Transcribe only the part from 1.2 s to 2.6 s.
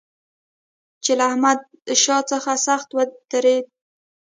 احمدشاه څخه